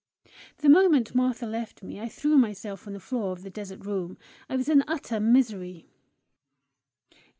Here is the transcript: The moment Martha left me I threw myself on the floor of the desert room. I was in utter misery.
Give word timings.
The 0.57 0.67
moment 0.67 1.13
Martha 1.13 1.45
left 1.45 1.83
me 1.83 1.99
I 1.99 2.09
threw 2.09 2.35
myself 2.35 2.87
on 2.87 2.93
the 2.93 2.99
floor 2.99 3.33
of 3.33 3.43
the 3.43 3.51
desert 3.51 3.85
room. 3.85 4.17
I 4.49 4.55
was 4.55 4.67
in 4.67 4.83
utter 4.87 5.19
misery. 5.19 5.85